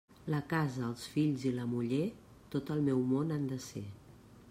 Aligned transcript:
La 0.33 0.37
casa, 0.53 0.81
els 0.87 1.03
fills 1.17 1.45
i 1.51 1.53
la 1.59 1.67
muller, 1.75 2.01
tot 2.57 2.75
el 2.77 2.85
meu 2.91 3.07
món 3.15 3.37
han 3.39 3.49
de 3.55 3.65
ser. 3.71 3.89